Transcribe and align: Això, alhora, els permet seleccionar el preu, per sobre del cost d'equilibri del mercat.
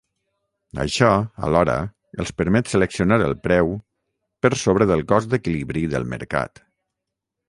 Això, 0.83 1.09
alhora, 1.47 1.73
els 2.23 2.31
permet 2.39 2.71
seleccionar 2.73 3.19
el 3.25 3.37
preu, 3.43 3.69
per 4.47 4.51
sobre 4.63 4.87
del 4.93 5.05
cost 5.13 5.33
d'equilibri 5.35 5.85
del 5.93 6.09
mercat. 6.15 6.63